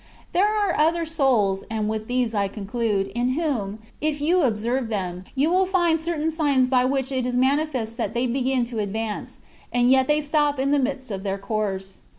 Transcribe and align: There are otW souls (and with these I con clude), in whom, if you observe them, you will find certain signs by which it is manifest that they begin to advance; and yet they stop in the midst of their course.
There 0.31 0.47
are 0.47 0.73
otW 0.73 1.07
souls 1.07 1.63
(and 1.69 1.87
with 1.87 2.07
these 2.07 2.33
I 2.33 2.47
con 2.47 2.65
clude), 2.65 3.11
in 3.13 3.33
whom, 3.33 3.77
if 4.01 4.19
you 4.19 4.41
observe 4.41 4.87
them, 4.87 5.25
you 5.35 5.51
will 5.51 5.67
find 5.67 5.99
certain 5.99 6.31
signs 6.31 6.67
by 6.67 6.85
which 6.85 7.11
it 7.11 7.23
is 7.23 7.37
manifest 7.37 7.97
that 7.97 8.15
they 8.15 8.25
begin 8.25 8.65
to 8.65 8.79
advance; 8.79 9.41
and 9.71 9.91
yet 9.91 10.07
they 10.07 10.19
stop 10.19 10.57
in 10.57 10.71
the 10.71 10.79
midst 10.79 11.11
of 11.11 11.21
their 11.21 11.37
course. 11.37 11.99